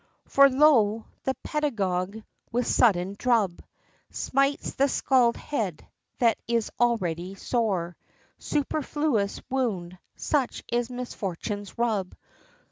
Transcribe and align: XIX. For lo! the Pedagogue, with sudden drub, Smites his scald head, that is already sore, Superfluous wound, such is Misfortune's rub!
XIX. 0.25 0.33
For 0.33 0.49
lo! 0.49 1.05
the 1.25 1.35
Pedagogue, 1.43 2.17
with 2.51 2.65
sudden 2.65 3.15
drub, 3.19 3.61
Smites 4.09 4.73
his 4.75 4.91
scald 4.93 5.37
head, 5.37 5.87
that 6.17 6.39
is 6.47 6.71
already 6.79 7.35
sore, 7.35 7.95
Superfluous 8.39 9.41
wound, 9.47 9.99
such 10.15 10.63
is 10.71 10.89
Misfortune's 10.89 11.77
rub! 11.77 12.15